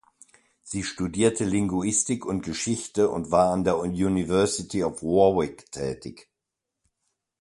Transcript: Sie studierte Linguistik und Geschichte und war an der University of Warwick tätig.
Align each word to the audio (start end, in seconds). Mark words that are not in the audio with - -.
Sie 0.63 0.81
studierte 0.81 1.45
Linguistik 1.45 2.25
und 2.25 2.41
Geschichte 2.41 3.07
und 3.11 3.29
war 3.29 3.51
an 3.53 3.63
der 3.63 3.77
University 3.77 4.83
of 4.83 5.03
Warwick 5.03 5.71
tätig. 5.71 6.27